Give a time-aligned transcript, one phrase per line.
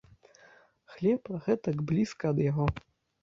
[0.93, 2.67] Хлеб, гэтак блізка ад яго!